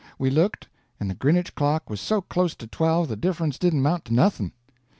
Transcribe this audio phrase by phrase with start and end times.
[0.17, 0.67] We looked,
[0.99, 4.51] and the Grinnage clock was so close to twelve the difference didn't amount to nothing.